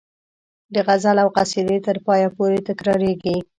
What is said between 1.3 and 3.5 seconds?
قصیدې تر پایه پورې تکراریږي.